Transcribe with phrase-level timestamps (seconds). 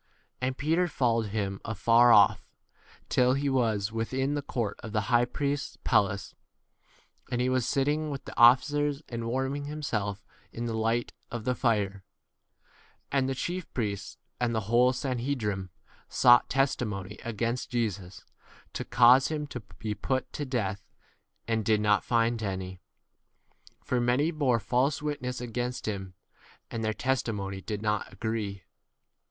[0.39, 2.43] 54 And Peter followed him afar off,
[3.07, 6.33] till [he was] within the court of the high priest's palace;
[7.29, 11.45] and he was sitting with the officers and warming himself in the light [of 55
[11.45, 12.03] the fire].
[13.11, 15.69] And the chief priests and the whole sanhedrim
[16.09, 18.25] sought testimony against Jesus
[18.73, 20.81] to cause him to be put to death,
[21.47, 22.79] and did 58 not find [any].
[23.83, 26.15] For many bore false witness against him,
[26.71, 27.37] and y Or' kissed him caressingly.
[27.37, 27.61] MARK XIV, XY.
[27.61, 28.63] their testimony did not agree.